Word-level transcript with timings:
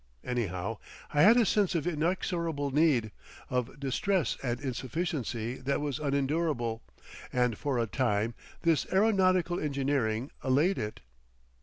Anyhow, 0.23 0.79
I 1.13 1.21
had 1.21 1.37
a 1.37 1.45
sense 1.45 1.75
of 1.75 1.85
inexorable 1.85 2.71
need, 2.71 3.11
of 3.51 3.79
distress 3.79 4.35
and 4.41 4.59
insufficiency 4.59 5.57
that 5.57 5.79
was 5.79 5.99
unendurable, 5.99 6.81
and 7.31 7.55
for 7.55 7.77
a 7.77 7.85
time 7.85 8.33
this 8.63 8.87
aeronautical 8.91 9.59
engineering 9.59 10.31
allayed 10.41 10.79
it.... 10.79 11.01